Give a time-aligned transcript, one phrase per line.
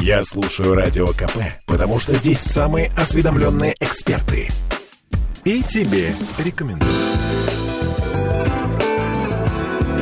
[0.00, 4.48] Я слушаю Радио КП, потому что здесь самые осведомленные эксперты.
[5.44, 6.92] И тебе рекомендую.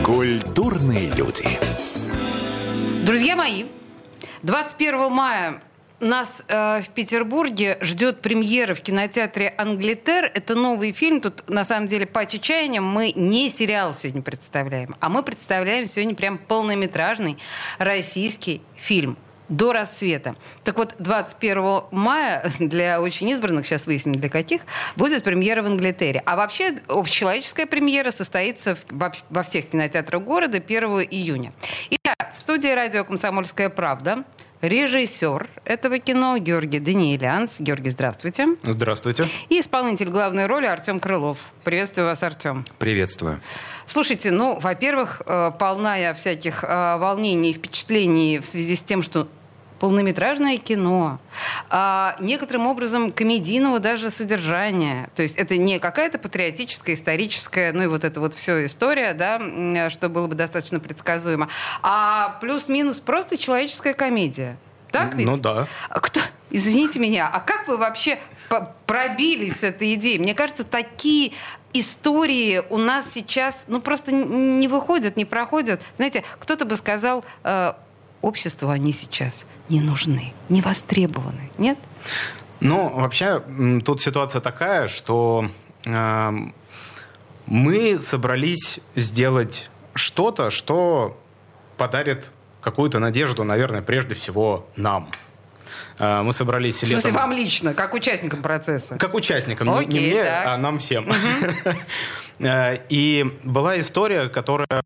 [0.04, 1.46] Культурные люди.
[3.04, 3.66] Друзья мои,
[4.42, 5.62] 21 мая
[6.00, 10.30] нас э, в Петербурге ждет премьера в кинотеатре «Англитер».
[10.34, 11.20] Это новый фильм.
[11.20, 16.14] Тут, на самом деле, по чаяниям мы не сериал сегодня представляем, а мы представляем сегодня
[16.14, 17.38] прям полнометражный
[17.78, 19.16] российский фильм
[19.48, 20.34] до рассвета.
[20.64, 24.62] Так вот, 21 мая, для очень избранных, сейчас выясним, для каких,
[24.96, 26.22] будет премьера в Англитере.
[26.24, 31.52] А вообще, общечеловеческая премьера состоится во, во всех кинотеатрах города 1 июня.
[31.90, 34.24] Итак, в студии радио «Комсомольская правда»
[34.60, 37.60] режиссер этого кино Георгий Даниэлянс.
[37.60, 38.46] Георгий, здравствуйте.
[38.62, 39.26] Здравствуйте.
[39.48, 41.38] И исполнитель главной роли Артем Крылов.
[41.64, 42.64] Приветствую вас, Артем.
[42.78, 43.40] Приветствую.
[43.86, 49.02] Слушайте, ну, во-первых, э, полна я всяких э, волнений и впечатлений в связи с тем,
[49.02, 49.28] что
[49.78, 51.18] полнометражное кино,
[51.68, 55.10] а некоторым образом комедийного даже содержания.
[55.14, 59.90] То есть это не какая-то патриотическая, историческая, ну и вот эта вот все история, да,
[59.90, 61.48] что было бы достаточно предсказуемо,
[61.82, 64.56] а плюс-минус просто человеческая комедия.
[64.90, 65.26] Так ведь?
[65.26, 65.66] Ну да.
[65.90, 68.18] Кто, извините меня, а как вы вообще
[68.86, 70.18] пробились с этой идеей?
[70.18, 71.32] Мне кажется, такие
[71.72, 75.82] истории у нас сейчас, ну, просто не выходят, не проходят.
[75.96, 77.74] Знаете, кто-то бы сказал, э,
[78.22, 81.78] обществу они сейчас не нужны, не востребованы, нет?
[82.60, 83.42] Ну, вообще,
[83.84, 85.50] тут ситуация такая, что
[85.84, 86.32] э,
[87.46, 91.18] мы собрались сделать что-то, что
[91.76, 95.08] подарит какую-то надежду, наверное, прежде всего нам.
[95.98, 97.14] Э, мы собрались В смысле, летом...
[97.14, 98.96] вам лично, как участникам процесса?
[98.96, 100.46] Как участникам, Окей, не, не мне, так.
[100.48, 101.06] а нам всем.
[102.38, 104.82] Э, и была история, которая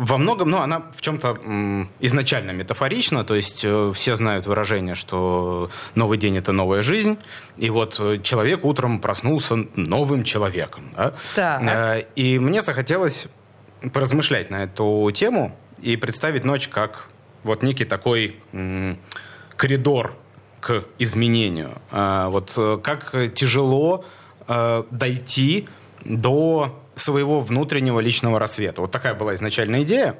[0.00, 5.68] во многом, ну, она в чем-то изначально метафорична, то есть э, все знают выражение, что
[5.94, 7.18] новый день это новая жизнь,
[7.58, 10.90] и вот э, человек утром проснулся новым человеком.
[10.96, 11.12] Да?
[11.34, 11.62] Так.
[11.62, 13.26] Э, и мне захотелось
[13.92, 17.08] поразмышлять на эту тему и представить ночь как
[17.42, 18.36] вот некий такой
[19.56, 20.16] коридор
[20.60, 21.72] к изменению.
[21.90, 24.04] Вот как тяжело
[24.46, 25.66] дойти
[26.04, 28.82] до своего внутреннего личного рассвета.
[28.82, 30.16] Вот такая была изначальная идея.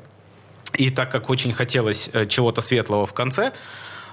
[0.75, 3.53] И так как очень хотелось э, чего-то светлого в конце,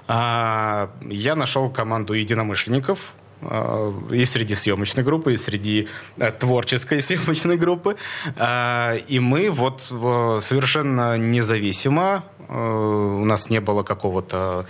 [0.08, 3.12] а, я нашел команду единомышленников,
[3.42, 7.94] а, и среди съемочной группы, и среди э, творческой съемочной группы.
[8.36, 14.66] А, и мы вот совершенно независимо, э, у нас не было какого-то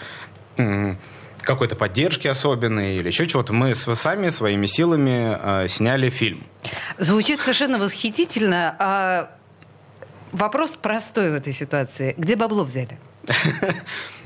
[1.49, 3.55] какой-то поддержки особенной или еще чего-то.
[3.55, 6.45] Мы сами своими силами э, сняли фильм.
[6.99, 8.77] Звучит совершенно восхитительно.
[8.79, 9.31] А
[10.33, 12.15] вопрос простой в этой ситуации.
[12.19, 12.99] Где бабло взяли?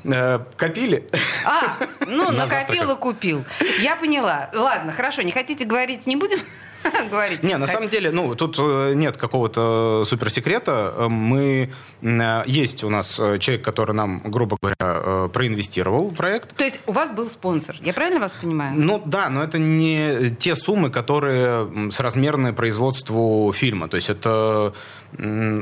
[0.05, 1.07] Э, копили.
[1.45, 1.77] А,
[2.09, 3.45] ну, накопил и купил.
[3.79, 4.51] Я поняла.
[4.53, 6.41] Ладно, хорошо, не хотите говорить, не будем
[7.11, 7.43] говорить.
[7.43, 11.09] Не, на самом деле, ну, тут э, нет какого-то суперсекрета.
[11.09, 11.71] Мы...
[12.03, 16.57] Э, есть у нас э, человек, который нам, грубо говоря, проинвестировал в проект.
[16.57, 18.75] То есть у вас был спонсор, я правильно вас понимаю?
[18.77, 23.89] Ну, да, но это не те суммы, которые соразмерны производству фильма.
[23.89, 24.73] То есть это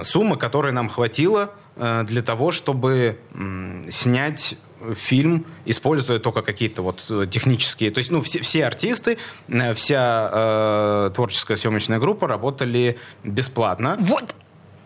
[0.03, 3.19] сумма, которой нам хватило для того, чтобы
[3.89, 4.57] снять
[4.95, 7.91] фильм, используя только какие-то вот э, технические...
[7.91, 13.97] То есть, ну, все, все артисты, э, вся э, творческая съемочная группа работали бесплатно.
[14.01, 14.35] Вот,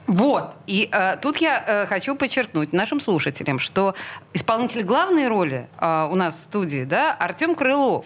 [0.06, 0.54] вот.
[0.66, 3.94] И э, тут я э, хочу подчеркнуть нашим слушателям, что
[4.34, 8.04] исполнитель главной роли э, у нас в студии, да, Артем Крылов.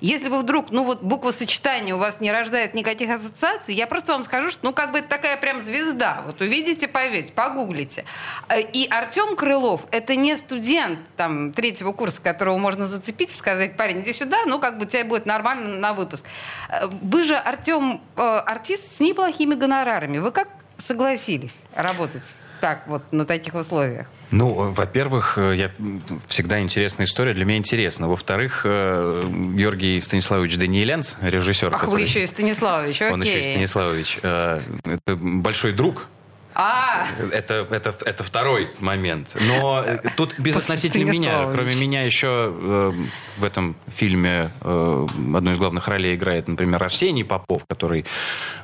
[0.00, 4.12] Если вы вдруг, ну вот буква сочетания у вас не рождает никаких ассоциаций, я просто
[4.12, 6.22] вам скажу, что ну как бы это такая прям звезда.
[6.26, 8.04] Вот увидите, поверьте, погуглите.
[8.48, 13.76] Э, и Артем Крылов это не студент там третьего курса, которого можно зацепить и сказать,
[13.76, 16.24] парень, иди сюда, ну как бы тебе будет нормально на выпуск.
[16.68, 20.18] Э, вы же, Артем, э, артист с неплохими гонорарами.
[20.18, 20.48] Вы как
[20.78, 22.24] согласились работать
[22.60, 24.06] так вот на таких условиях?
[24.30, 25.70] Ну, во-первых, э, я
[26.28, 28.08] всегда интересная история, для меня интересно.
[28.08, 29.24] Во-вторых, э,
[29.54, 31.68] Георгий Станиславович Даниэлянц, режиссер.
[31.74, 31.90] Ах, который...
[31.90, 33.12] вы еще и Станиславович, окей.
[33.12, 34.18] Он еще и Станиславович.
[34.22, 36.06] Э, это большой друг
[37.32, 39.36] Это, это, это второй момент.
[39.46, 39.84] Но
[40.16, 41.50] тут безотносительно меня.
[41.52, 42.92] Кроме меня еще э,
[43.38, 48.04] в этом фильме э, одну из главных ролей играет, например, Арсений Попов, который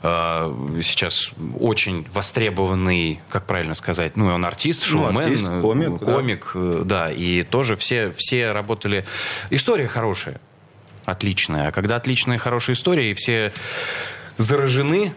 [0.03, 5.99] э, сейчас очень востребованный, как правильно сказать, ну, он артист, ну, шоумен, ну, артист, комик,
[6.01, 6.61] комик да.
[6.61, 9.05] Э, да, и тоже все, все работали...
[9.51, 10.41] История хорошая,
[11.05, 11.69] отличная.
[11.69, 13.53] А когда отличная, хорошая история, и все
[14.39, 15.15] заражены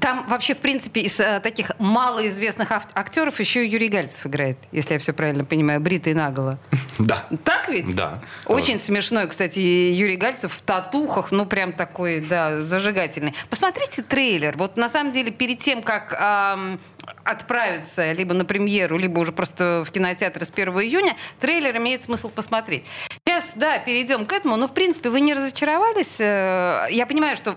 [0.00, 4.94] Там вообще, в принципе, из э, таких малоизвестных актеров еще и Юрий Гальцев играет, если
[4.94, 6.58] я все правильно понимаю, бритый наголо.
[6.98, 7.26] Да.
[7.44, 7.94] Так ведь?
[7.94, 8.20] Да.
[8.44, 8.86] Очень тоже.
[8.86, 13.34] смешной, кстати, Юрий Гальцев в татухах, ну прям такой, да, зажигательный.
[13.50, 14.56] Посмотрите трейлер.
[14.56, 16.80] Вот на самом деле перед тем, как эм,
[17.22, 22.28] отправиться либо на премьеру, либо уже просто в кинотеатр с 1 июня, трейлер имеет смысл
[22.28, 22.84] посмотреть.
[23.24, 26.16] Сейчас, да, перейдем к этому, но, в принципе, вы не разочаровались?
[26.18, 27.56] Э, я понимаю, что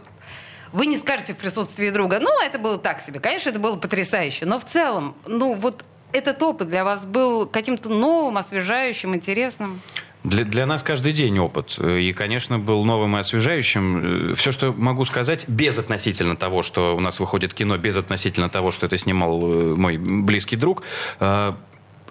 [0.73, 3.19] вы не скажете в присутствии друга, ну, это было так себе.
[3.19, 4.45] Конечно, это было потрясающе.
[4.45, 9.81] Но в целом, ну, вот этот опыт для вас был каким-то новым, освежающим, интересным?
[10.23, 11.79] Для, для нас каждый день опыт.
[11.79, 14.35] И, конечно, был новым и освежающим.
[14.35, 18.71] Все, что могу сказать, без относительно того, что у нас выходит кино, без относительно того,
[18.71, 20.83] что это снимал э, мой близкий друг,
[21.19, 21.53] э,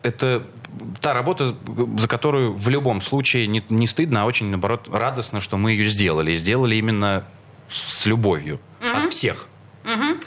[0.03, 0.43] это
[1.01, 1.55] та работа,
[1.99, 5.89] за которую в любом случае не, не стыдно, а очень, наоборот, радостно, что мы ее
[5.89, 6.33] сделали.
[6.33, 7.25] И сделали именно
[7.71, 9.07] с любовью угу.
[9.07, 9.47] от всех.
[9.85, 10.21] Угу.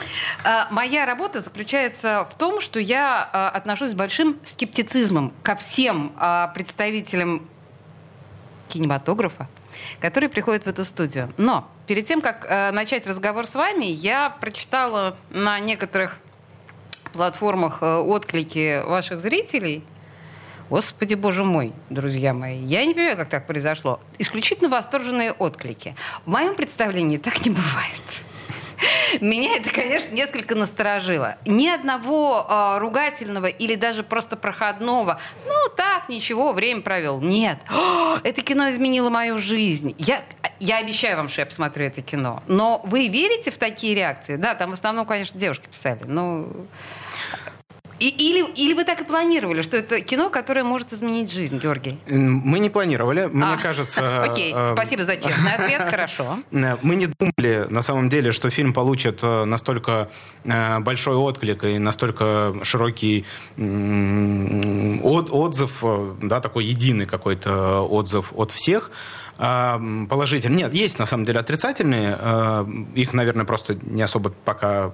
[0.72, 6.48] Моя работа заключается в том, что я а, отношусь с большим скептицизмом ко всем а,
[6.48, 7.46] представителям
[8.68, 9.46] кинематографа,
[10.00, 11.32] которые приходят в эту студию.
[11.36, 16.18] Но перед тем, как а, начать разговор с вами, я прочитала на некоторых
[17.12, 19.84] платформах а, отклики ваших зрителей–
[20.70, 24.00] Господи, боже мой, друзья мои, я не понимаю, как так произошло.
[24.18, 25.94] Исключительно восторженные отклики.
[26.24, 28.02] В моем представлении так не бывает.
[29.20, 31.36] Меня это, конечно, несколько насторожило.
[31.46, 35.20] Ни одного э, ругательного или даже просто проходного.
[35.46, 37.20] Ну, так, ничего, время провел.
[37.20, 37.58] Нет.
[37.70, 39.94] О, это кино изменило мою жизнь.
[39.98, 40.24] Я,
[40.60, 42.42] я обещаю вам, что я посмотрю это кино.
[42.46, 44.36] Но вы верите в такие реакции?
[44.36, 46.00] Да, там в основном, конечно, девушки писали.
[46.04, 46.48] Но
[48.04, 51.98] и, или, или вы так и планировали, что это кино, которое может изменить жизнь, Георгий?
[52.06, 53.30] Мы не планировали.
[53.32, 54.24] Мне а, кажется...
[54.24, 56.38] Окей, э, спасибо за честный ответ, хорошо.
[56.52, 60.10] Э, мы не думали, на самом деле, что фильм получит э, настолько
[60.80, 63.24] большой отклик и настолько широкий
[63.56, 65.82] отзыв,
[66.20, 68.90] да, такой единый какой-то отзыв от всех.
[69.36, 70.64] А, положительные.
[70.64, 72.16] Нет, есть на самом деле отрицательные.
[72.18, 74.92] А, их, наверное, просто не особо пока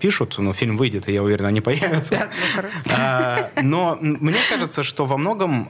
[0.00, 2.28] пишут, но фильм выйдет, и я уверен, они появятся.
[2.56, 2.62] Ну,
[2.96, 5.68] а, но мне кажется, что во многом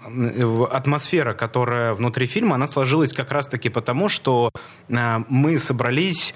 [0.71, 4.53] атмосфера, которая внутри фильма, она сложилась как раз-таки потому, что
[4.89, 6.35] мы собрались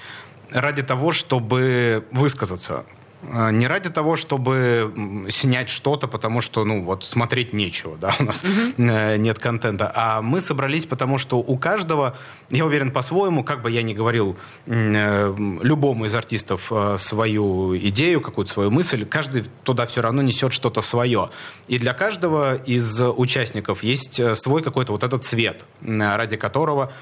[0.51, 2.85] ради того, чтобы высказаться.
[3.31, 8.25] А, не ради того, чтобы снять что-то, потому что, ну, вот смотреть нечего, да, у
[8.25, 9.19] нас mm-hmm.
[9.19, 9.91] нет контента.
[9.95, 12.17] А мы собрались, потому что у каждого,
[12.51, 14.37] я уверен, по-своему, как бы я ни говорил
[14.67, 20.53] э, любому из артистов э, свою идею, какую-то свою мысль, каждый туда все равно несет
[20.53, 21.31] что-то свое.
[21.69, 26.93] И для каждого из участников есть свой какой-то вот этот цвет, ради которого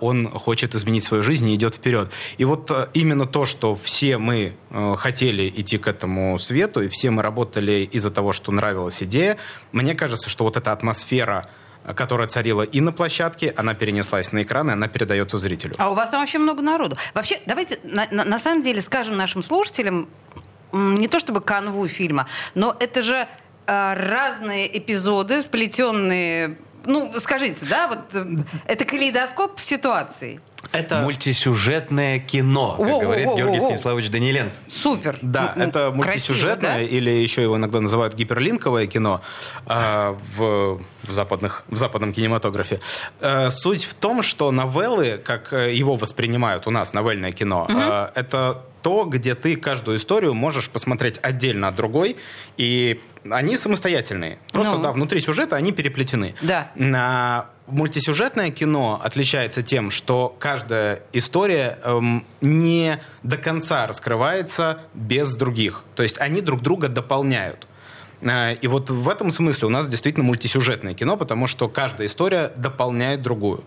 [0.00, 2.10] он хочет изменить свою жизнь и идет вперед.
[2.38, 4.54] И вот именно то, что все мы
[4.96, 9.36] хотели идти к этому свету, и все мы работали из-за того, что нравилась идея.
[9.72, 11.46] Мне кажется, что вот эта атмосфера
[11.94, 15.74] которая царила и на площадке, она перенеслась на экран, и она передается зрителю.
[15.78, 16.98] А у вас там вообще много народу.
[17.14, 20.06] Вообще, давайте на, на, на самом деле скажем нашим слушателям,
[20.72, 23.26] не то чтобы канву фильма, но это же
[23.66, 28.24] э, разные эпизоды, сплетенные ну, скажите, да, вот э,
[28.66, 30.40] это калейдоскоп ситуаций.
[30.72, 34.58] Это мультисюжетное кино, как о, говорит о, о, Георгий Станиславович Даниленц.
[34.70, 35.18] Супер.
[35.22, 36.96] Да, ну, это мультисюжетное, Красиво, да?
[36.98, 39.20] или еще его иногда называют гиперлинковое кино
[39.66, 42.80] э, в, в, западных, в западном кинематографе.
[43.20, 47.78] Э, суть в том, что новеллы, как э, его воспринимают у нас, новельное кино, угу.
[47.78, 52.16] э, это то, где ты каждую историю можешь посмотреть отдельно от другой,
[52.56, 54.38] и они самостоятельные.
[54.52, 54.82] Просто, ну.
[54.82, 56.34] да, внутри сюжета они переплетены.
[56.42, 56.70] Да.
[56.74, 65.84] На мультисюжетное кино отличается тем, что каждая история эм, не до конца раскрывается без других.
[65.94, 67.66] То есть они друг друга дополняют.
[68.20, 72.52] Э, и вот в этом смысле у нас действительно мультисюжетное кино, потому что каждая история
[72.56, 73.64] дополняет другую.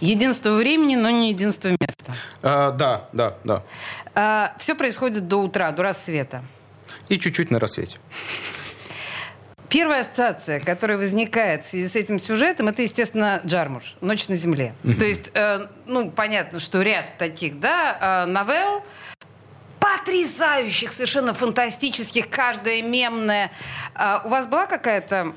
[0.00, 2.14] Единство времени, но не единство места.
[2.42, 3.62] А, да, да, да.
[4.14, 6.42] А, все происходит до утра, до рассвета.
[7.08, 7.98] И чуть-чуть на рассвете.
[9.70, 14.74] Первая ассоциация, которая возникает в связи с этим сюжетом, это, естественно, Джармуш «Ночь на земле».
[14.82, 14.94] Mm-hmm.
[14.98, 18.84] То есть, э, ну, понятно, что ряд таких, да, э, новелл,
[19.78, 23.52] потрясающих, совершенно фантастических, каждая мемная.
[23.94, 25.34] Э, у вас была какая-то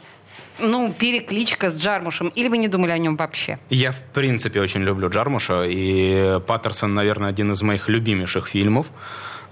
[0.60, 3.60] ну, перекличка с Джармушем, или вы не думали о нем вообще?
[3.70, 8.88] Я, в принципе, очень люблю Джармуша, и Паттерсон, наверное, один из моих любимейших фильмов.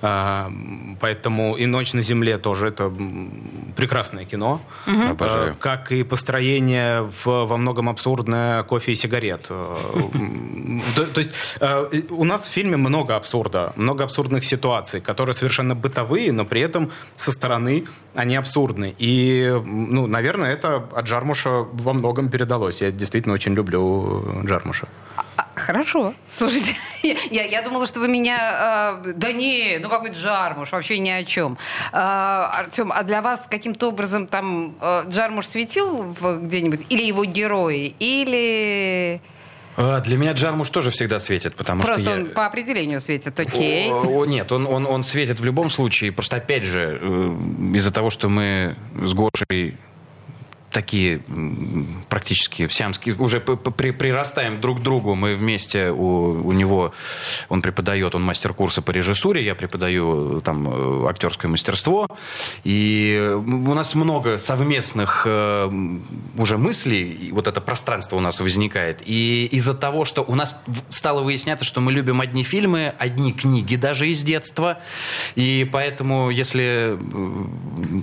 [0.02, 0.52] А,
[1.00, 2.92] поэтому и «Ночь на земле» тоже это
[3.76, 4.62] прекрасное кино.
[4.88, 5.12] Угу.
[5.12, 5.56] Обожаю.
[5.60, 9.44] Как и построение в, во многом абсурдное кофе и сигарет.
[9.48, 11.32] То, то есть
[12.10, 16.90] у нас в фильме много абсурда, много абсурдных ситуаций, которые совершенно бытовые, но при этом
[17.16, 18.96] со стороны они абсурдны.
[18.98, 22.82] И, ну, наверное, это от Джармуша во многом передалось.
[22.82, 24.88] Я действительно очень люблю Джармуша.
[25.72, 26.14] А, хорошо.
[26.32, 26.76] Слушайте,
[27.32, 29.00] я, я думала, что вы меня...
[29.04, 31.58] Э, да не, ну какой Джармуш, вообще ни о чем.
[31.94, 36.86] Э, Артем, а для вас каким-то образом там э, Джармуш светил где-нибудь?
[36.90, 37.96] Или его герои?
[38.00, 39.22] Или...
[39.78, 42.32] А, для меня Джармуш тоже всегда светит, потому просто что он я...
[42.32, 43.90] по определению светит, окей.
[43.90, 46.12] О, о, нет, он, он, он светит в любом случае.
[46.12, 47.38] Просто опять же, э,
[47.76, 49.78] из-за того, что мы с Гошей
[50.72, 51.22] такие
[52.10, 55.16] практически сиамские, уже при, прирастаем друг к другу.
[55.16, 56.94] Мы вместе, у, у него,
[57.50, 62.08] он преподает, он мастер курса по режиссуре, я преподаю там э, актерское мастерство.
[62.64, 65.70] И у нас много совместных э,
[66.38, 69.02] уже мыслей, вот это пространство у нас возникает.
[69.06, 73.76] И из-за того, что у нас стало выясняться, что мы любим одни фильмы, одни книги
[73.76, 74.80] даже из детства.
[75.36, 76.98] И поэтому, если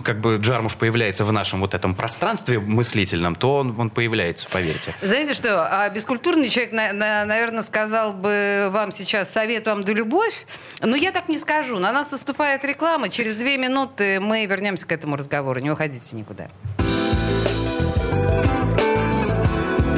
[0.04, 4.94] как бы Джармуш появляется в нашем вот этом пространстве, мыслительном, то он, он появляется, поверьте.
[5.02, 9.92] Знаете что, а бескультурный человек, на, на, наверное, сказал бы вам сейчас совет вам да
[9.92, 10.46] любовь,
[10.80, 11.78] но я так не скажу.
[11.78, 15.60] На нас наступает реклама, через две минуты мы вернемся к этому разговору.
[15.60, 16.48] Не уходите никуда.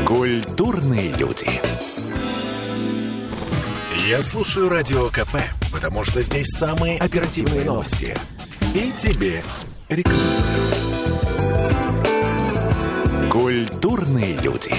[0.07, 1.49] Культурные люди.
[4.09, 5.37] Я слушаю Радио КП,
[5.73, 8.17] потому что здесь самые оперативные новости.
[8.75, 9.45] И тебе
[9.89, 11.30] рекомендую.
[13.31, 14.73] Культурные люди.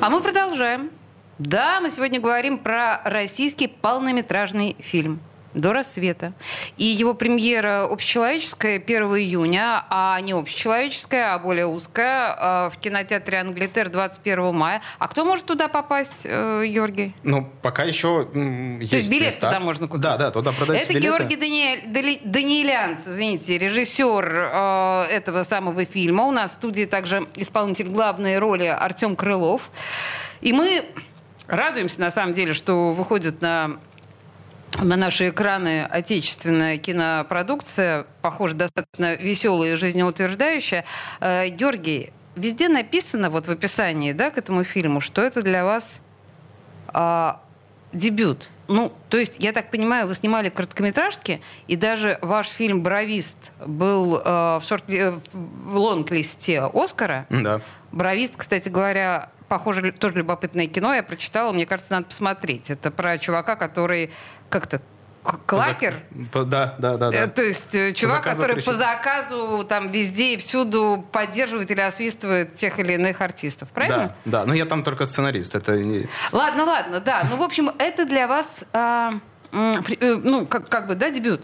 [0.00, 0.90] А мы продолжаем.
[1.38, 5.20] Да, мы сегодня говорим про российский полнометражный фильм
[5.56, 6.32] до рассвета.
[6.76, 13.38] И его премьера общечеловеческая 1 июня, а не общечеловеческая, а более узкая, а, в кинотеатре
[13.38, 14.82] Англитер 21 мая.
[14.98, 17.14] А кто может туда попасть, э, Георгий?
[17.22, 18.28] Ну, пока еще
[18.78, 19.48] есть То есть билет места.
[19.48, 20.02] туда можно купить?
[20.02, 21.06] Да, да, туда продаются Это билеты.
[21.06, 26.24] Георгий Даниэль, Даниэлянц, извините, режиссер э, этого самого фильма.
[26.24, 29.70] У нас в студии также исполнитель главной роли Артем Крылов.
[30.42, 30.84] И мы
[31.46, 33.78] радуемся, на самом деле, что выходит на
[34.82, 40.84] на наши экраны отечественная кинопродукция, похоже, достаточно веселая и жизнеутверждающая.
[41.20, 46.02] Э, Георгий, везде написано вот в описании да, к этому фильму, что это для вас
[46.88, 47.40] а,
[47.92, 48.48] дебют.
[48.68, 54.16] Ну, то есть, я так понимаю, вы снимали короткометражки, и даже ваш фильм «Бровист» был
[54.16, 57.26] э, в, шорт, э, в лонг-листе Оскара.
[57.30, 57.60] Да.
[57.92, 60.94] «Бровист», кстати говоря, похоже, тоже любопытное кино.
[60.94, 62.70] Я прочитала, мне кажется, надо посмотреть.
[62.70, 64.10] Это про чувака, который
[64.48, 64.80] как-то
[65.46, 65.94] клакер.
[66.32, 67.24] По, да, да, да, да.
[67.24, 68.70] Э, то есть э, чувак, который кричит.
[68.70, 74.14] по заказу там везде и всюду поддерживает или освистывает тех или иных артистов, правильно?
[74.24, 74.44] Да, да.
[74.44, 75.54] Но я там только сценарист.
[75.54, 75.72] Это...
[76.32, 77.26] Ладно, ладно, да.
[77.28, 78.64] Ну, в общем, это для вас...
[78.72, 79.12] Э,
[80.00, 81.40] ну, как, как бы, да, дебют?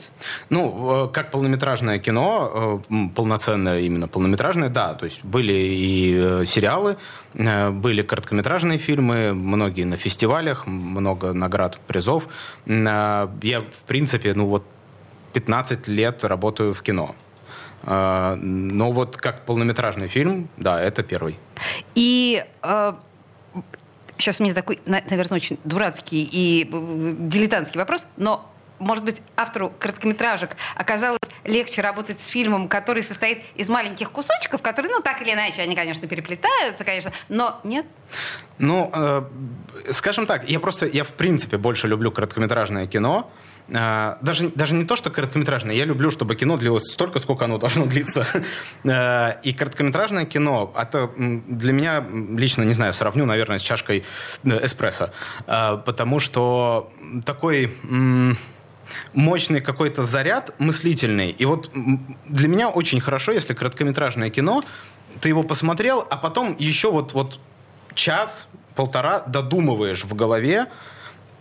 [0.51, 4.95] Ну, э, как полнометражное кино, э, полноценное именно полнометражное, да.
[4.95, 6.97] То есть были и сериалы,
[7.35, 12.29] были короткометражные фильмы, многие на фестивалях, много наград, призов.
[12.67, 14.65] Я, в принципе, ну вот
[15.33, 17.15] 15 лет работаю в кино.
[17.85, 21.39] Но вот как полнометражный фильм, да, это первый.
[21.95, 22.45] И
[24.19, 28.49] Сейчас у меня такой, наверное, очень дурацкий и э, дилетантский вопрос, но
[28.83, 34.93] может быть, автору короткометражек оказалось легче работать с фильмом, который состоит из маленьких кусочков, которые,
[34.93, 37.87] ну, так или иначе, они, конечно, переплетаются, конечно, но нет?
[38.59, 39.23] Ну, э,
[39.91, 43.31] скажем так, я просто, я в принципе больше люблю короткометражное кино,
[43.75, 45.75] а, даже, даже не то, что короткометражное.
[45.75, 48.27] Я люблю, чтобы кино длилось столько, сколько оно должно длиться.
[48.85, 52.05] А, и короткометражное кино, это для меня
[52.37, 54.05] лично, не знаю, сравню, наверное, с чашкой
[54.45, 55.11] э, эспрессо.
[55.47, 56.91] А, потому что
[57.25, 57.73] такой
[59.15, 61.31] мощный какой-то заряд мыслительный.
[61.31, 61.71] И вот
[62.27, 64.63] для меня очень хорошо, если короткометражное кино,
[65.21, 67.39] ты его посмотрел, а потом еще вот, вот
[67.95, 70.67] час, полтора додумываешь в голове,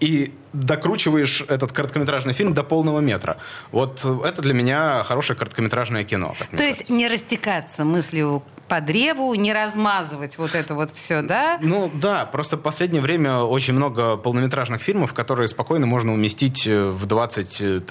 [0.01, 3.37] и докручиваешь этот короткометражный фильм до полного метра.
[3.71, 6.35] Вот это для меня хорошее короткометражное кино.
[6.57, 11.59] То есть не растекаться мыслью по древу, не размазывать вот это вот все, да?
[11.61, 16.89] Ну да, просто в последнее время очень много полнометражных фильмов, которые спокойно можно уместить э,
[16.89, 17.83] в 20-30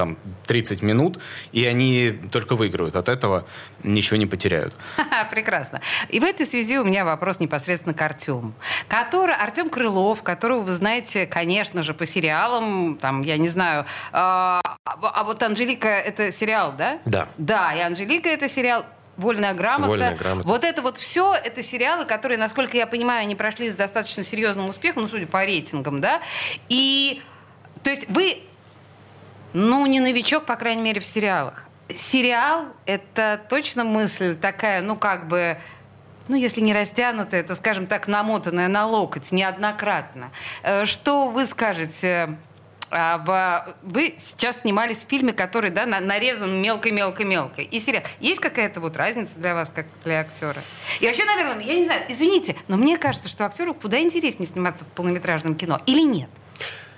[0.48, 1.18] э, минут,
[1.52, 3.44] и они только выиграют от этого,
[3.82, 4.72] ничего не потеряют.
[5.30, 5.82] Прекрасно.
[6.08, 8.54] И в этой связи у меня вопрос непосредственно к Артему.
[8.88, 14.62] Который, Артем Крылов, которого вы знаете, конечно же, по сериалам, там, я не знаю, а,
[14.84, 17.00] а вот Анжелика это сериал, да?
[17.04, 17.28] Да.
[17.36, 18.86] Да, и Анжелика это сериал
[19.20, 19.88] Вольная грамота.
[19.88, 20.48] Вольная грамота.
[20.48, 24.68] Вот это вот все, это сериалы, которые, насколько я понимаю, они прошли с достаточно серьезным
[24.70, 26.22] успехом, ну, судя по рейтингам, да.
[26.70, 27.22] И,
[27.82, 28.38] то есть вы,
[29.52, 31.64] ну, не новичок, по крайней мере, в сериалах.
[31.94, 35.58] Сериал— это точно мысль такая, ну, как бы,
[36.28, 40.30] ну, если не растянутая, то, скажем так, намотанная на локоть неоднократно.
[40.62, 42.38] Э, что вы скажете
[42.90, 47.62] а, вы сейчас снимались в фильме, который да, нарезан мелко-мелко-мелко.
[47.62, 48.02] И сериал.
[48.20, 50.60] Есть какая-то вот разница для вас, как для актера?
[51.00, 54.84] И вообще, наверное, я не знаю, извините, но мне кажется, что актеру куда интереснее сниматься
[54.84, 55.80] в полнометражном кино.
[55.86, 56.28] Или нет?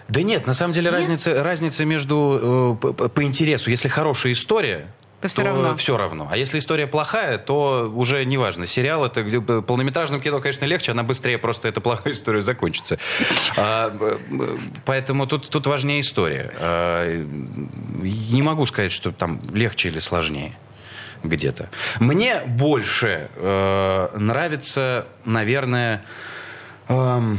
[0.08, 3.70] Да нет, на самом деле разница, разница между э, по, по интересу.
[3.70, 4.88] Если хорошая история,
[5.22, 5.76] то все равно.
[5.76, 6.28] Все равно.
[6.30, 8.66] А если история плохая, то уже не важно.
[8.66, 12.98] Сериал это где полнометражном кино, конечно, легче, она быстрее просто эта плохая история закончится.
[13.56, 13.96] А,
[14.84, 16.52] поэтому тут, тут важнее история.
[16.58, 17.24] А,
[18.02, 20.56] не могу сказать, что там легче или сложнее
[21.22, 21.70] где-то.
[22.00, 26.02] Мне больше э, нравится, наверное,
[26.88, 27.36] э,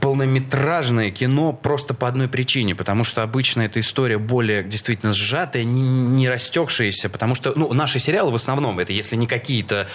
[0.00, 5.82] полнометражное кино просто по одной причине, потому что обычно эта история более действительно сжатая, не,
[5.82, 9.88] не растекшаяся, потому что, ну, наши сериалы в основном, это если не какие-то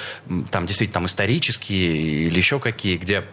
[0.51, 3.25] там действительно там исторические или еще какие, где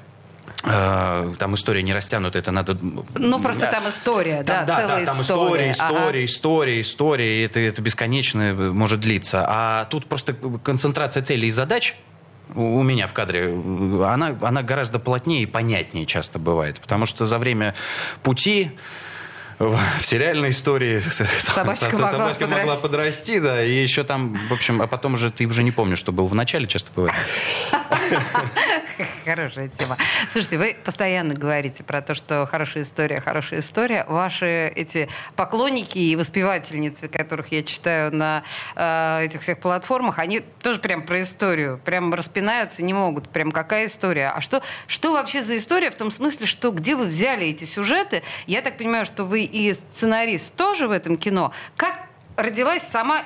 [0.64, 2.78] э, там история не растянута, это надо...
[2.80, 5.70] Ну, просто да, там история, там, да, да, целая да, там история.
[5.70, 6.24] история, история, ага.
[6.24, 9.44] история, история, это, это бесконечно может длиться.
[9.46, 11.96] А тут просто концентрация целей и задач
[12.54, 13.54] у меня в кадре,
[14.04, 16.80] она, она гораздо плотнее и понятнее часто бывает.
[16.80, 17.74] Потому что за время
[18.22, 18.72] пути
[19.68, 22.66] в сериальной истории собачка, могла, собачка подрасти.
[22.66, 25.98] могла подрасти, да, и еще там, в общем, а потом уже ты уже не помнишь,
[25.98, 27.14] что было в начале, часто бывает.
[29.24, 29.96] Хорошая тема.
[30.28, 34.04] Слушайте, вы постоянно говорите про то, что хорошая история, хорошая история.
[34.08, 38.42] Ваши эти поклонники и воспевательницы, которых я читаю на
[38.74, 43.28] э, этих всех платформах, они тоже прям про историю, прям распинаются, не могут.
[43.28, 44.28] Прям какая история?
[44.28, 48.22] А что, что вообще за история в том смысле, что где вы взяли эти сюжеты?
[48.46, 51.52] Я так понимаю, что вы и сценарист тоже в этом кино.
[51.76, 52.06] Как
[52.36, 53.22] родилась сама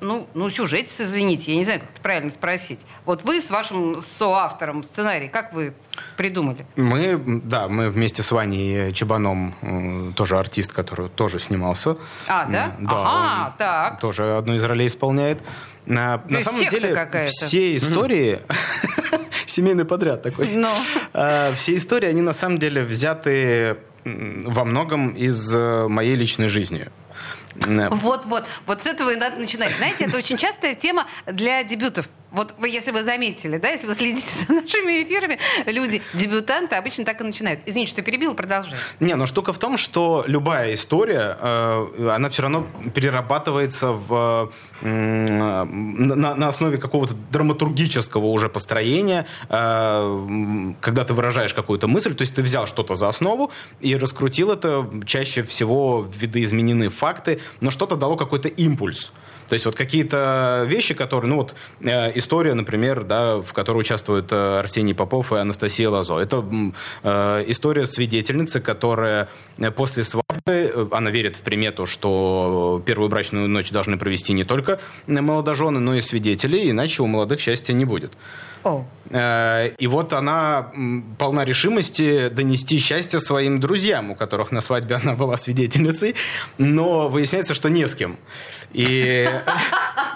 [0.00, 2.80] ну, ну, сюжетец, извините, я не знаю, как это правильно спросить.
[3.04, 5.72] Вот вы с вашим соавтором сценарий, как вы
[6.16, 6.66] придумали?
[6.76, 11.96] Мы, да, мы вместе с Ваней Чебаном, э, тоже артист, который тоже снимался.
[12.28, 12.72] А, да?
[12.78, 12.90] Да.
[12.90, 14.00] Ага, так.
[14.00, 15.42] Тоже одну из ролей исполняет.
[15.86, 18.40] На, на самом деле, все истории...
[19.46, 20.48] Семейный подряд такой.
[20.54, 20.74] Но.
[21.14, 26.86] А, все истории, они на самом деле взяты во многом из э, моей личной жизни.
[27.54, 28.44] Вот-вот.
[28.66, 29.74] Вот с этого и надо начинать.
[29.76, 32.08] Знаете, это очень частая тема для дебютов.
[32.32, 37.04] Вот вы, если вы заметили, да, если вы следите за нашими эфирами, люди, дебютанты обычно
[37.04, 37.60] так и начинают.
[37.66, 38.74] Извините, что перебил, продолжай.
[39.00, 44.86] Не, но штука в том, что любая история, э, она все равно перерабатывается в, э,
[44.86, 52.34] на, на основе какого-то драматургического уже построения, э, когда ты выражаешь какую-то мысль, то есть
[52.34, 58.16] ты взял что-то за основу и раскрутил это, чаще всего видоизменены факты, но что-то дало
[58.16, 59.12] какой-то импульс.
[59.48, 64.32] То есть вот какие-то вещи, которые, ну вот э, история, например, да, в которой участвуют
[64.32, 66.18] э, Арсений Попов и Анастасия Лазо.
[66.18, 66.44] Это
[67.02, 69.28] э, история свидетельницы, которая
[69.58, 74.78] э, после свадьбы, она верит в примету, что первую брачную ночь должны провести не только
[75.08, 78.12] молодожены, но и свидетели, иначе у молодых счастья не будет.
[78.62, 78.84] Oh.
[79.76, 80.70] И вот она
[81.18, 86.14] полна решимости донести счастье своим друзьям, у которых на свадьбе она была свидетельницей,
[86.58, 88.16] но выясняется, что не с кем.
[88.72, 89.28] И...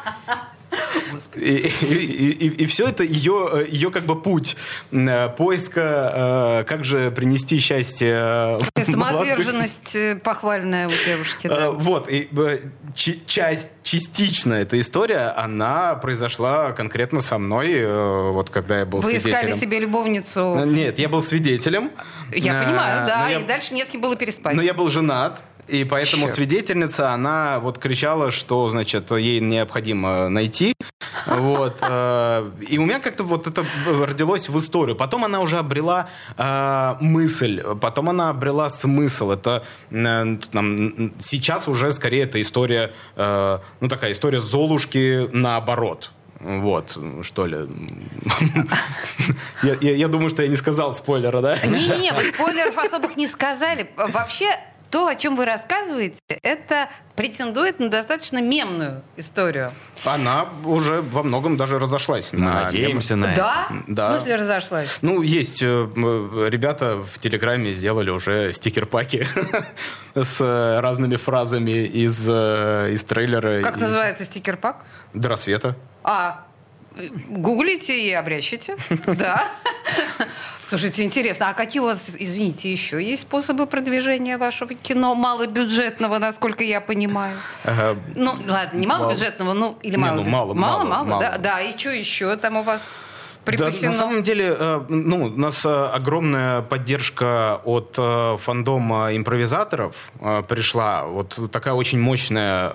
[1.35, 4.57] И, и, и, и все это ее, ее как бы путь
[4.91, 8.61] э, поиска, э, как же принести счастье.
[8.85, 11.47] Самоотверженность э, похвальная у девушки.
[11.47, 11.71] Да.
[11.71, 12.29] Вот, и
[12.95, 17.87] часть, частично эта история, она произошла конкретно со мной,
[18.33, 19.33] вот когда я был Вы свидетелем.
[19.33, 20.65] Вы искали себе любовницу?
[20.65, 21.91] Нет, я был свидетелем.
[22.33, 24.55] Я понимаю, да, и я, дальше не с кем было переспать.
[24.55, 26.35] Но я был женат, и поэтому Черт.
[26.35, 30.75] свидетельница, она вот кричала, что, значит, ей необходимо найти.
[31.27, 31.77] Вот.
[31.83, 34.97] Э, и у меня как-то вот это родилось в историю.
[34.97, 39.31] Потом она уже обрела э, мысль, потом она обрела смысл.
[39.31, 46.11] Это э, там, сейчас уже скорее это история, ну такая история Золушки наоборот.
[46.41, 47.59] Вот, что ли.
[49.63, 51.59] я, я, я думаю, что я не сказал спойлера, да?
[51.59, 53.91] Не-не-не, вы спойлеров особых не сказали.
[53.95, 54.47] Вообще,
[54.91, 59.73] то, о чем вы рассказываете, это претендует на достаточно мемную историю.
[60.05, 62.33] Она уже во многом даже разошлась.
[62.33, 63.67] Надеемся на, на да?
[63.71, 63.85] это.
[63.87, 64.09] Да?
[64.09, 64.99] В смысле разошлась?
[65.03, 69.27] Ну, есть э, ребята в Телеграме сделали уже стикер-паки
[70.15, 70.41] с
[70.81, 73.63] разными фразами из, э, из трейлера.
[73.63, 73.83] Как из...
[73.83, 74.85] называется стикер-пак?
[75.13, 75.77] До рассвета.
[76.03, 76.47] А,
[77.29, 78.77] гуглите и обрящите.
[79.07, 79.45] Да.
[80.63, 86.63] Слушайте, интересно, а какие у вас, извините, еще есть способы продвижения вашего кино малобюджетного, насколько
[86.63, 87.37] я понимаю?
[87.65, 87.99] Ага.
[88.15, 91.61] Ну, ладно, не малобюджетного, ну, или мало, не, ну, мало, мало, мало, мало, да, да,
[91.61, 92.83] и что еще там у вас?
[93.45, 93.81] Припасено?
[93.81, 100.13] Да, на самом деле, э, ну, у нас э, огромная поддержка от э, фандома импровизаторов
[100.49, 101.05] пришла.
[101.05, 102.73] Вот такая очень мощная,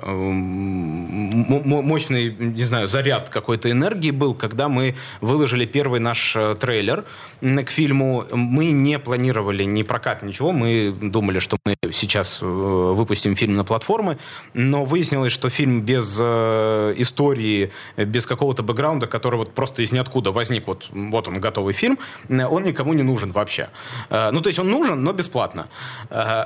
[1.61, 7.05] мощный, не знаю, заряд какой-то энергии был, когда мы выложили первый наш трейлер
[7.41, 8.25] к фильму.
[8.31, 10.51] Мы не планировали ни прокат, ничего.
[10.51, 14.17] Мы думали, что мы сейчас выпустим фильм на платформы,
[14.53, 20.54] но выяснилось, что фильм без истории, без какого-то бэкграунда, который вот просто из ниоткуда возник
[20.67, 21.97] вот, вот он, готовый фильм,
[22.29, 23.69] он никому не нужен вообще.
[24.09, 25.67] Э, ну, то есть он нужен, но бесплатно.
[26.09, 26.45] Э,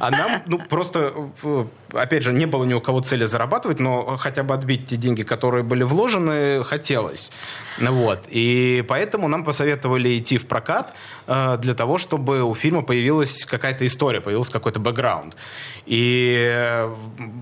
[0.00, 1.12] а нам, ну, просто,
[1.42, 4.96] э, опять же, не было ни у кого цели зарабатывать, но хотя бы отбить те
[4.96, 7.30] деньги, которые были вложены, хотелось.
[7.80, 8.24] Вот.
[8.28, 10.94] И поэтому нам посоветовали идти в прокат
[11.26, 15.36] для того, чтобы у фильма появилась какая-то история, появился какой-то бэкграунд.
[15.86, 16.88] И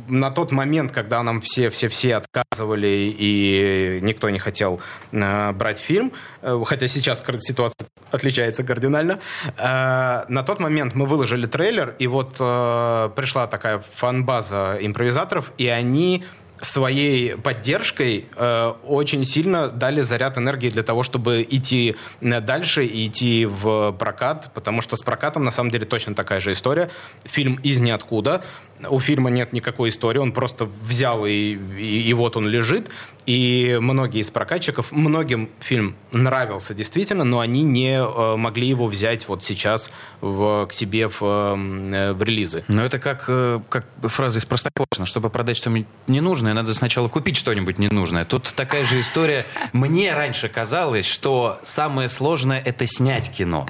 [0.08, 6.88] на тот момент, когда нам все-все-все отказывали и никто не хотел брать фильм, э, хотя
[6.88, 9.18] сейчас ситуация отличается кардинально.
[9.58, 15.68] Э, на тот момент мы выложили трейлер, и вот э, пришла такая фан-база импровизаторов, и
[15.68, 16.24] они
[16.60, 23.46] своей поддержкой э, очень сильно дали заряд энергии для того, чтобы идти дальше и идти
[23.46, 26.88] в прокат, потому что с прокатом на самом деле точно такая же история.
[27.24, 28.42] Фильм из ниоткуда,
[28.88, 32.88] у фильма нет никакой истории, он просто взял и, и, и вот он лежит.
[33.26, 39.26] И многие из прокатчиков, многим фильм нравился действительно, но они не э, могли его взять
[39.26, 42.64] вот сейчас в, к себе в, э, в релизы.
[42.68, 45.06] Но это как, э, как фраза из Простоквашино.
[45.06, 48.24] Чтобы продать что-нибудь ненужное, надо сначала купить что-нибудь ненужное.
[48.24, 49.44] Тут такая же история.
[49.72, 53.66] Мне раньше казалось, что самое сложное— это снять кино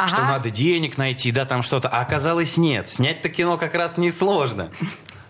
[0.00, 0.08] ага.
[0.08, 1.88] что надо денег найти, да, там что-то.
[1.88, 2.88] А оказалось нет.
[2.88, 4.70] Снять-то кино как раз несложно.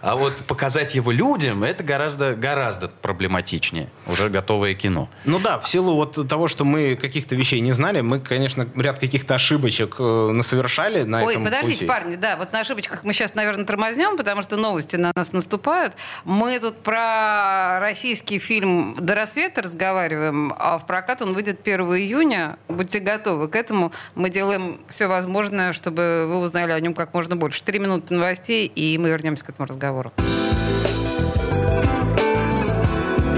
[0.02, 3.88] А вот показать его людям, это гораздо, гораздо проблематичнее.
[4.06, 5.10] Уже готовое кино.
[5.26, 8.98] Ну да, в силу вот того, что мы каких-то вещей не знали, мы, конечно, ряд
[8.98, 11.86] каких-то ошибочек э, насовершали на Ой, этом подождите, пути.
[11.86, 15.94] парни, да, вот на ошибочках мы сейчас, наверное, тормознем, потому что новости на нас наступают.
[16.24, 22.56] Мы тут про российский фильм «До рассвета» разговариваем, а в прокат он выйдет 1 июня.
[22.68, 23.92] Будьте готовы к этому.
[24.14, 27.62] Мы делаем все возможное, чтобы вы узнали о нем как можно больше.
[27.62, 30.12] Три минуты новостей, и мы вернемся к этому разговору разговору.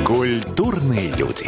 [0.06, 1.46] Культурные люди.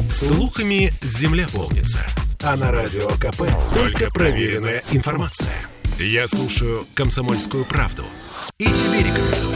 [0.00, 2.06] Слухами земля полнится.
[2.42, 3.42] А на радио КП
[3.74, 5.54] только проверенная информация.
[5.98, 8.04] Я слушаю «Комсомольскую правду»
[8.58, 9.54] и тебе рекомендую.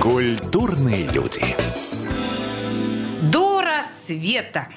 [0.00, 1.42] Культурные люди.
[3.32, 4.68] До рассвета.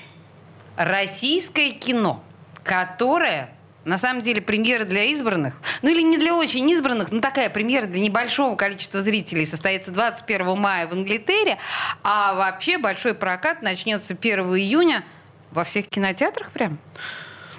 [0.77, 2.23] Российское кино,
[2.63, 3.56] которое
[3.87, 7.85] на самом деле премьера для избранных, ну или не для очень избранных, но такая премьера
[7.85, 11.57] для небольшого количества зрителей состоится 21 мая в Англитере,
[12.03, 15.03] а вообще большой прокат начнется 1 июня
[15.51, 16.77] во всех кинотеатрах прям.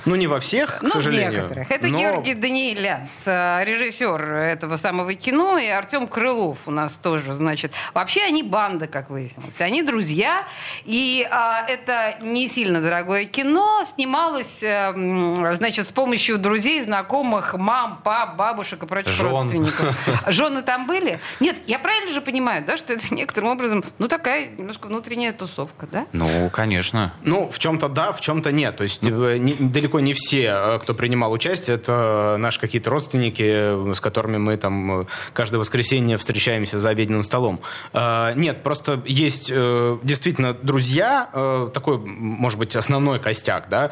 [0.08, 1.30] Ну, не во всех, к ну, сожалению.
[1.30, 1.70] в некоторых.
[1.70, 1.98] Это но...
[1.98, 7.72] Георгий Даниэлянс, э, режиссер этого самого кино, и Артем Крылов у нас тоже, значит.
[7.92, 9.60] Вообще они банда, как выяснилось.
[9.60, 10.42] Они друзья,
[10.84, 13.84] и а, это не сильно дорогое кино.
[13.94, 14.94] Снималось, а,
[15.54, 19.30] значит, с помощью друзей, знакомых, мам, пап, бабушек и прочих Жен.
[19.30, 19.94] родственников.
[20.28, 21.20] Жены там были?
[21.40, 25.86] Нет, я правильно же понимаю, да, что это некоторым образом, ну, такая немножко внутренняя тусовка,
[25.86, 26.06] да?
[26.12, 27.12] Ну, конечно.
[27.22, 28.76] Ну, в чем-то да, в чем-то нет.
[28.76, 29.36] То есть ну.
[29.36, 34.38] не, далеко далеко не все, э, кто принимал участие, это наши какие-то родственники, с которыми
[34.38, 37.60] мы там э, каждое воскресенье встречаемся за обеденным столом.
[37.92, 39.52] Э, нет, просто есть
[40.02, 41.28] действительно друзья,
[41.72, 43.90] такой, может быть, основной костяк да,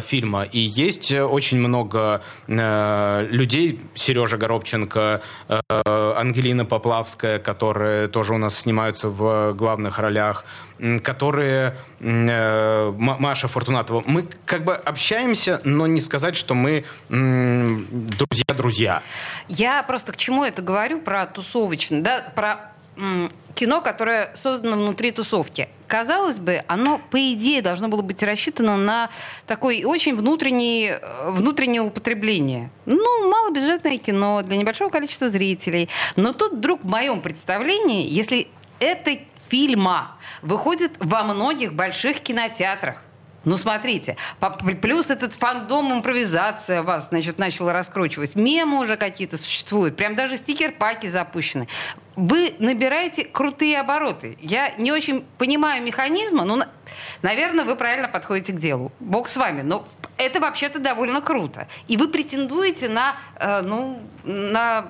[0.00, 5.22] фильма, и есть очень много людей, Сережа Горобченко,
[5.68, 10.44] Ангелина Поплавская, которые тоже у нас снимаются в главных ролях,
[11.02, 14.02] которые э, Маша Фортунатова.
[14.06, 19.02] Мы как бы общаемся, но не сказать, что мы друзья-друзья.
[19.48, 22.72] Я просто к чему это говорю про тусовочный, да, про
[23.54, 25.68] кино, которое создано внутри тусовки.
[25.86, 29.10] Казалось бы, оно, по идее, должно было быть рассчитано на
[29.46, 32.70] такое очень внутренний, э, внутреннее употребление.
[32.86, 35.88] Ну, малобюджетное кино для небольшого количества зрителей.
[36.16, 38.48] Но тут вдруг в моем представлении, если
[38.80, 43.02] это фильма выходит во многих больших кинотеатрах,
[43.46, 44.16] ну, смотрите,
[44.82, 48.34] плюс этот фандом импровизация вас, значит, начала раскручивать.
[48.34, 49.96] Мемы уже какие-то существуют.
[49.96, 51.68] Прям даже стикер-паки запущены.
[52.16, 54.36] Вы набираете крутые обороты.
[54.40, 56.64] Я не очень понимаю механизма, но,
[57.22, 58.90] наверное, вы правильно подходите к делу.
[58.98, 59.62] Бог с вами.
[59.62, 61.68] Но это вообще-то довольно круто.
[61.86, 64.86] И вы претендуете на, э, ну, на,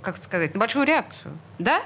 [0.00, 1.36] как сказать, на большую реакцию.
[1.58, 1.82] Да?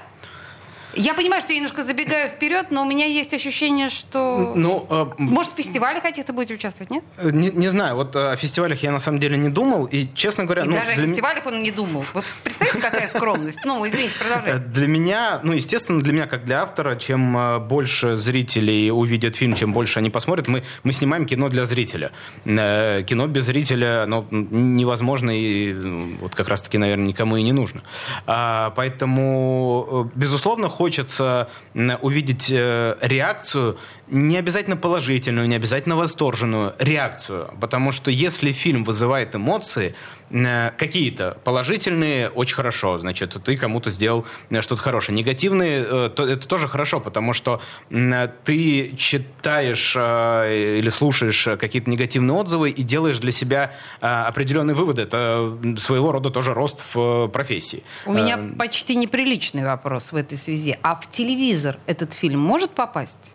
[0.95, 4.53] Я понимаю, что я немножко забегаю вперед, но у меня есть ощущение, что...
[4.55, 7.03] Ну, э, Может, в фестивале каких-то будете участвовать, нет?
[7.23, 7.95] Не, не знаю.
[7.95, 9.85] Вот э, о фестивалях я на самом деле не думал.
[9.85, 10.63] И, честно говоря...
[10.63, 12.05] И ну, даже о фестивалях он не думал.
[12.13, 13.59] Вы представляете, какая скромность?
[13.65, 14.57] Ну, извините, продолжайте.
[14.57, 19.35] Э, для меня, ну, естественно, для меня, как для автора, чем э, больше зрителей увидят
[19.35, 22.11] фильм, чем больше они посмотрят, мы, мы снимаем кино для зрителя.
[22.43, 25.73] Кино без зрителя ну, невозможно и
[26.19, 27.81] вот как раз-таки, наверное, никому и не нужно.
[28.25, 31.47] А, поэтому, безусловно, хочется
[32.01, 33.77] увидеть э, реакцию,
[34.11, 37.49] не обязательно положительную, не обязательно восторженную реакцию.
[37.59, 39.95] Потому что если фильм вызывает эмоции,
[40.29, 45.17] э, какие-то положительные, очень хорошо, значит, ты кому-то сделал э, что-то хорошее.
[45.17, 52.83] Негативные, то это тоже хорошо, потому что ты читаешь или слушаешь какие-то негативные отзывы и
[52.83, 53.71] делаешь для себя
[54.01, 55.03] определенные выводы.
[55.03, 57.83] Это своего рода тоже рост в профессии.
[58.05, 60.77] У меня почти неприличный вопрос в этой связи.
[60.81, 63.33] А в телевизор этот фильм может попасть?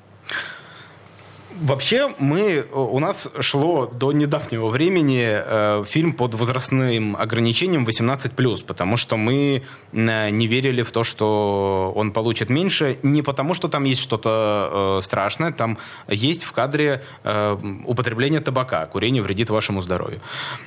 [1.60, 8.96] Вообще, мы, у нас шло до недавнего времени э, фильм под возрастным ограничением 18+, потому
[8.96, 13.84] что мы э, не верили в то, что он получит меньше, не потому что там
[13.84, 20.20] есть что-то э, страшное, там есть в кадре э, употребление табака, курение вредит вашему здоровью.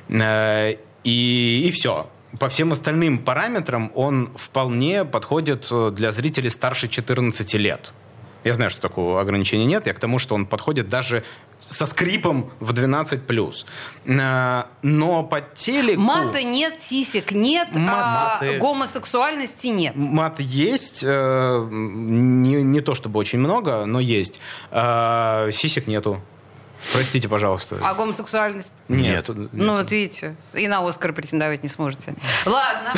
[0.08, 0.74] Э,
[1.04, 7.54] и, и все по всем остальным параметрам он вполне подходит э, для зрителей старше 14
[7.54, 7.92] лет.
[8.44, 9.86] Я знаю, что такого ограничения нет.
[9.86, 11.24] Я к тому, что он подходит даже
[11.60, 13.66] со скрипом в 12 плюс.
[14.06, 16.00] Э, но по телеку...
[16.00, 18.42] Мата нет, сисек нет, Мат...
[18.42, 19.94] а гомосексуальности нет.
[19.94, 21.02] Мат есть.
[21.06, 24.40] Э, не, не то чтобы очень много, но есть.
[24.70, 26.20] Сисек нету.
[26.92, 27.78] Простите, пожалуйста.
[27.82, 28.72] А гомосексуальность?
[28.88, 29.28] Нет.
[29.28, 32.14] Ну, вот видите, и на Оскар претендовать не сможете.
[32.46, 32.92] Ладно.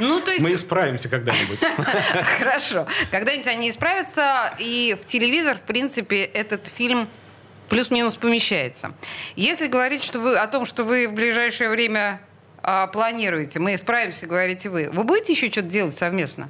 [0.00, 0.42] Ну, то есть...
[0.42, 1.60] Мы исправимся когда-нибудь.
[2.38, 2.86] Хорошо.
[3.10, 7.08] Когда-нибудь они исправятся, и в телевизор, в принципе, этот фильм
[7.68, 8.92] плюс-минус помещается.
[9.36, 12.20] Если говорить что вы, о том, что вы в ближайшее время
[12.62, 16.48] а, планируете, мы исправимся, говорите вы, вы будете еще что-то делать совместно?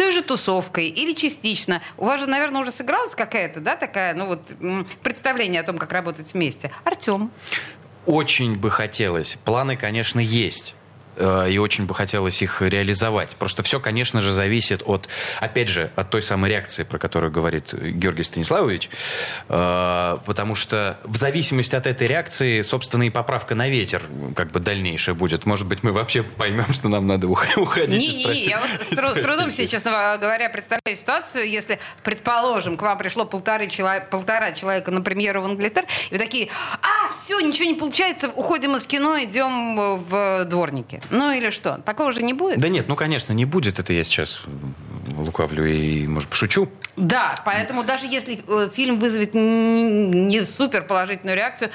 [0.00, 1.82] Той же тусовкой или частично.
[1.98, 4.40] У вас же, наверное, уже сыгралась какая-то, да, такая, ну вот,
[5.02, 6.70] представление о том, как работать вместе.
[6.84, 7.30] Артем.
[8.06, 9.36] Очень бы хотелось.
[9.44, 10.74] Планы, конечно, есть.
[11.20, 13.36] Э, и очень бы хотелось их реализовать.
[13.36, 15.08] Просто все, конечно же, зависит от,
[15.40, 18.88] опять же, от той самой реакции, про которую говорит Георгий Станиславович,
[19.48, 24.02] э, потому что в зависимости от этой реакции, собственно, и поправка на ветер
[24.34, 25.44] как бы дальнейшая будет.
[25.44, 28.70] Может быть, мы вообще поймем, что нам надо уходить не, из Не, не, я вот
[28.80, 28.88] с,
[29.22, 33.90] трудом себе, честно говоря, представляю ситуацию, если, предположим, к вам пришло полторы чело...
[34.10, 36.48] полтора человека на премьеру в Англитер, и вы такие,
[36.80, 41.02] а, все, ничего не получается, уходим из кино, идем в дворники.
[41.10, 41.80] Ну или что?
[41.84, 42.58] Такого же не будет?
[42.58, 43.78] Да нет, ну конечно, не будет.
[43.78, 44.42] Это я сейчас
[45.16, 46.68] лукавлю и, может, пошучу.
[46.96, 51.70] Да, поэтому даже если э, фильм вызовет не супер положительную реакцию,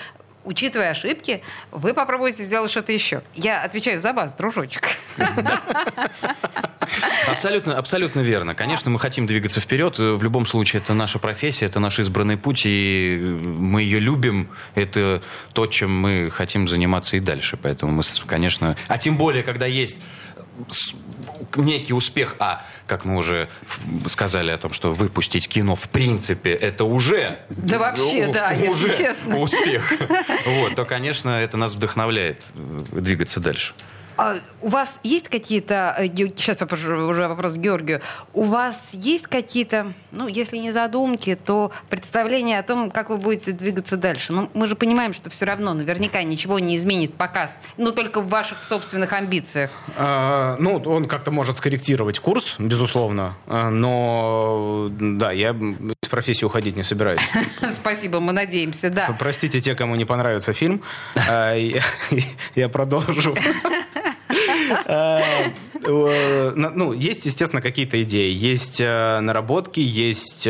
[0.45, 3.21] учитывая ошибки, вы попробуйте сделать что-то еще.
[3.34, 4.88] Я отвечаю за вас, дружочек.
[7.27, 8.55] Абсолютно, абсолютно верно.
[8.55, 9.97] Конечно, мы хотим двигаться вперед.
[9.97, 14.49] В любом случае, это наша профессия, это наш избранный путь, и мы ее любим.
[14.75, 15.21] Это
[15.53, 17.58] то, чем мы хотим заниматься и дальше.
[17.58, 18.77] Поэтому мы, конечно...
[18.88, 19.99] А тем более, когда есть
[21.56, 23.50] некий успех, а, как мы уже
[24.08, 27.39] сказали о том, что выпустить кино в принципе это уже...
[27.50, 29.39] Да вообще, да, уже если честно.
[29.39, 29.94] успех.
[30.46, 33.74] Вот, то, конечно, это нас вдохновляет э, двигаться дальше.
[34.17, 38.01] А у вас есть какие-то, э, сейчас уже вопрос к Георгию,
[38.34, 43.51] у вас есть какие-то, ну, если не задумки, то представления о том, как вы будете
[43.51, 44.34] двигаться дальше?
[44.34, 48.30] Ну, мы же понимаем, что все равно наверняка ничего не изменит показ, но только в
[48.30, 49.71] ваших собственных амбициях.
[49.97, 56.78] А, ну, он как-то может скорректировать курс, безусловно, а, но, да, я из профессии уходить
[56.78, 57.21] не собираюсь.
[57.71, 59.15] Спасибо, мы надеемся, да.
[59.19, 60.82] Простите те, кому не понравится фильм,
[61.15, 61.54] а,
[62.56, 63.36] я продолжу.
[65.82, 68.32] Ну, есть, естественно, какие-то идеи.
[68.32, 70.47] Есть наработки, есть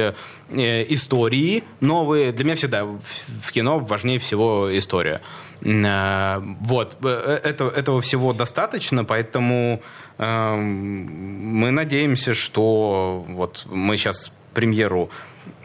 [0.50, 2.32] истории новые.
[2.32, 5.22] Для меня всегда в кино важнее всего история.
[5.62, 6.98] Вот.
[7.04, 9.82] Это, этого всего достаточно, поэтому
[10.18, 15.10] мы надеемся, что вот мы сейчас премьеру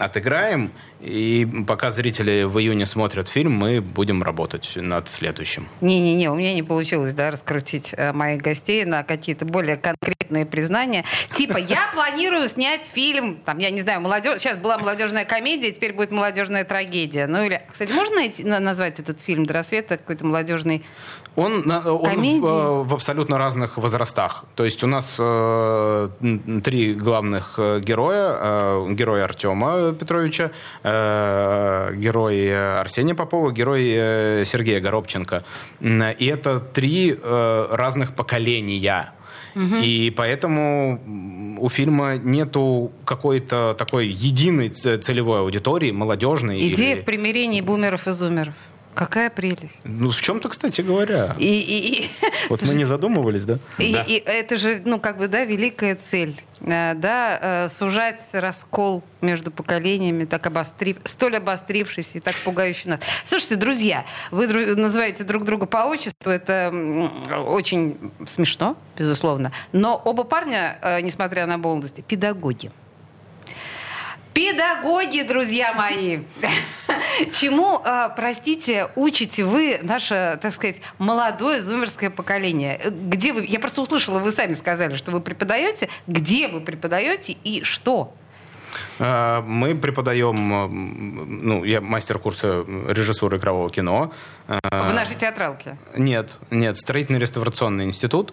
[0.01, 5.69] отыграем, и пока зрители в июне смотрят фильм, мы будем работать над следующим.
[5.81, 11.05] Не-не-не, у меня не получилось, да, раскрутить э, моих гостей на какие-то более конкретные признания.
[11.35, 14.41] Типа, я планирую снять фильм, там, я не знаю, молодежь...
[14.41, 17.27] Сейчас была молодежная комедия, теперь будет молодежная трагедия.
[17.27, 17.63] Ну или...
[17.71, 20.83] Кстати, можно найти, назвать этот фильм «До рассвета» какой-то молодежный
[21.37, 24.45] он, он в, в абсолютно разных возрастах.
[24.57, 26.09] То есть у нас э,
[26.63, 28.37] три главных э, героя.
[28.41, 30.51] Э, герой Артема Петровича,
[30.83, 35.45] э, герой Арсения Попова, герой э, Сергея Горобченко.
[35.81, 39.13] И это три э, разных поколения.
[39.55, 39.77] Угу.
[39.83, 41.01] И поэтому
[41.59, 46.61] у фильма нету какой-то такой единой целевой аудитории, молодежной.
[46.73, 47.03] Идея или...
[47.03, 48.55] в примирении бумеров и зумеров.
[48.95, 49.81] Какая прелесть.
[49.85, 51.37] Ну, в чем-то, кстати говоря.
[51.39, 52.11] И, и, и...
[52.49, 53.59] Вот мы не задумывались, да?
[53.79, 54.03] И, да.
[54.03, 56.35] и это же, ну, как бы, да, великая цель.
[56.63, 63.01] Э, да, э, сужать раскол между поколениями, так обострив, столь обострившись и так пугающий нас.
[63.25, 64.47] Слушайте, друзья, вы
[64.77, 66.73] называете друг друга по отчеству, это
[67.47, 69.53] очень смешно, безусловно.
[69.73, 72.71] Но оба парня, э, несмотря на молодость, педагоги.
[74.33, 76.21] Педагоги, друзья мои.
[77.33, 82.81] Чему, а, простите, учите вы наше, так сказать, молодое зумерское поколение?
[82.91, 83.45] Где вы?
[83.45, 85.89] Я просто услышала, вы сами сказали, что вы преподаете.
[86.07, 88.15] Где вы преподаете и что?
[88.99, 94.13] А, мы преподаем, ну, я мастер курса режиссуры игрового кино.
[94.47, 95.77] В нашей театралке?
[95.97, 98.33] Нет, нет, строительный реставрационный институт.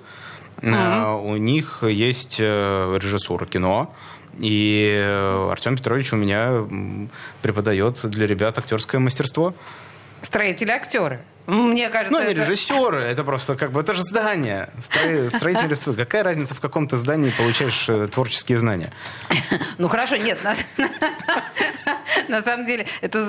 [0.61, 1.21] Uh-huh.
[1.21, 3.93] У них есть э, режиссура кино.
[4.39, 6.65] И э, Артем Петрович у меня
[7.41, 9.53] преподает для ребят актерское мастерство.
[10.21, 11.21] Строители актеры.
[11.47, 12.41] Мне кажется, ну, не это...
[12.41, 15.95] режиссеры, это просто как бы, это же здание, строительные листвы.
[15.95, 18.91] Какая разница, в каком-то здании получаешь э, творческие знания?
[19.77, 20.55] Ну, хорошо, нет, на,
[22.27, 23.23] на самом деле это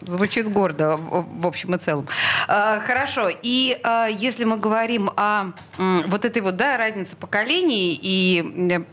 [0.00, 2.08] звучит гордо в общем и целом.
[2.48, 8.84] А, хорошо, и а, если мы говорим о вот этой вот, да, разнице поколений и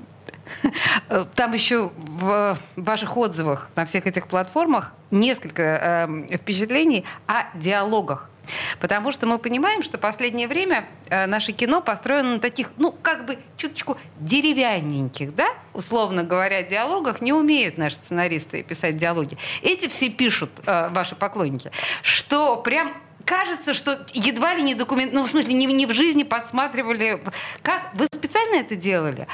[1.35, 8.29] там еще в ваших отзывах на всех этих платформах несколько э, впечатлений о диалогах.
[8.79, 13.25] Потому что мы понимаем, что последнее время э, наше кино построено на таких, ну, как
[13.25, 17.21] бы чуточку деревянненьких, да, условно говоря, диалогах.
[17.21, 19.37] Не умеют наши сценаристы писать диалоги.
[19.61, 22.93] Эти все пишут, э, ваши поклонники, что прям
[23.25, 27.23] кажется, что едва ли не документ, ну, в смысле, не, не в жизни подсматривали.
[27.63, 27.89] Как?
[27.95, 29.27] Вы специально это делали?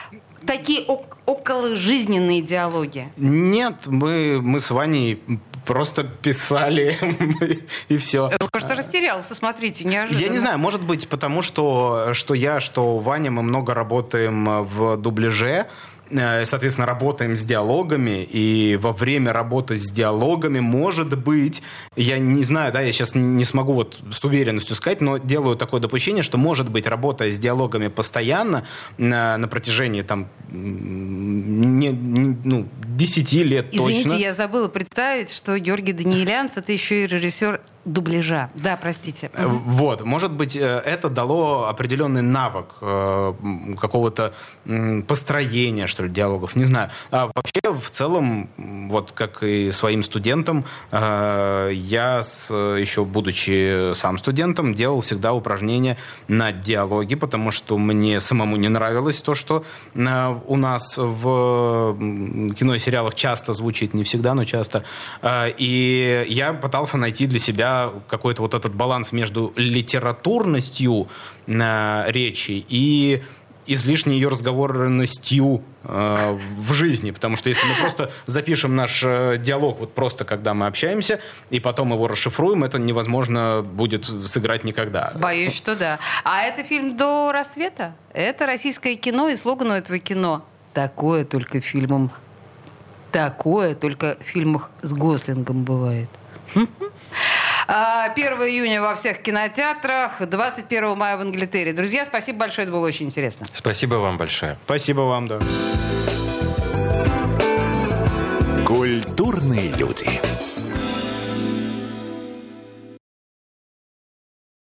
[0.45, 0.85] Такие
[1.25, 3.11] околожизненные диалоги?
[3.17, 5.21] Нет, мы, мы с Ваней
[5.65, 6.97] просто писали
[7.89, 8.29] и все.
[8.39, 10.23] Ну, кажется, растерялся, смотрите, неожиданно.
[10.23, 14.97] Я не знаю, может быть, потому что, что я, что Ваня, мы много работаем в
[14.97, 15.67] дубляже,
[16.45, 21.61] соответственно, работаем с диалогами, и во время работы с диалогами, может быть,
[21.95, 25.81] я не знаю, да, я сейчас не смогу вот с уверенностью сказать, но делаю такое
[25.81, 28.65] допущение, что, может быть, работая с диалогами постоянно
[28.97, 34.17] на, на протяжении там не, не, ну, 10 лет Извините, точно.
[34.17, 38.49] я забыла представить, что Георгий Даниэлянц это еще и режиссер дубляжа.
[38.55, 39.31] Да, простите.
[39.33, 39.61] Угу.
[39.65, 43.33] Вот, может быть, э, это дало определенный навык э,
[43.79, 44.33] какого-то
[45.07, 46.89] построения, что ли, диалогов, не знаю.
[47.09, 54.75] А вообще, в целом, вот как и своим студентам, я, с, еще будучи сам студентом,
[54.75, 59.63] делал всегда упражнения на диалоги, потому что мне самому не нравилось то, что
[59.95, 61.97] у нас в
[62.55, 64.83] кино и сериалах часто звучит, не всегда, но часто.
[65.57, 67.70] И я пытался найти для себя
[68.07, 71.07] какой-то вот этот баланс между литературностью
[71.47, 73.21] э, речи и
[73.67, 77.11] излишней ее разговорностью э, в жизни.
[77.11, 81.59] Потому что если мы просто запишем наш э, диалог вот просто, когда мы общаемся, и
[81.59, 85.13] потом его расшифруем, это невозможно будет сыграть никогда.
[85.15, 85.99] Боюсь, что да.
[86.23, 87.95] А это фильм «До рассвета».
[88.13, 92.11] Это российское кино, и слоган у этого кино «Такое только фильмом
[93.11, 96.09] Такое только в фильмах с Гослингом бывает.
[97.67, 101.73] 1 а, июня во всех кинотеатрах, 21 мая в Англитере.
[101.73, 103.45] Друзья, спасибо большое, это было очень интересно.
[103.53, 104.57] Спасибо вам большое.
[104.65, 105.39] Спасибо вам, да.
[108.65, 110.07] Культурные люди.